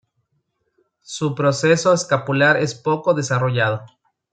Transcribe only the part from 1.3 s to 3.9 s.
proceso escapular es poco desarrollado.